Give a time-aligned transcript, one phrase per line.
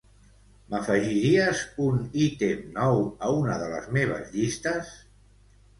[0.71, 5.01] M'afegiries un ítem nou a una de les meves llistes?